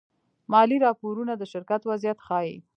مالي 0.51 0.77
راپورونه 0.85 1.33
د 1.37 1.43
شرکت 1.53 1.81
وضعیت 1.89 2.19
ښيي. 2.27 2.55